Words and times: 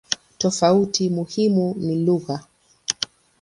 Tofauti 0.37 1.09
muhimu 1.09 1.75
ni 1.79 2.05
lugha. 2.05 2.39